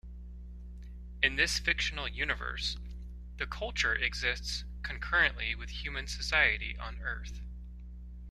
[1.21, 2.75] In this fictional universe,
[3.37, 7.39] the Culture exists concurrently with human society on Earth.